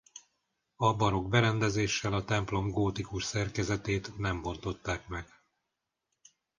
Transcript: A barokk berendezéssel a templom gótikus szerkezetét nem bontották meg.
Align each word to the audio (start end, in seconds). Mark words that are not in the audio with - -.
A 0.75 0.95
barokk 0.95 1.29
berendezéssel 1.29 2.13
a 2.13 2.23
templom 2.25 2.69
gótikus 2.71 3.23
szerkezetét 3.23 4.17
nem 4.17 4.41
bontották 4.41 5.07
meg. 5.07 5.25